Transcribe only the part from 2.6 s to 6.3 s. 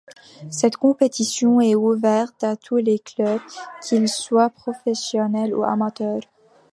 les clubs qu'ils soient professionnels ou amateurs.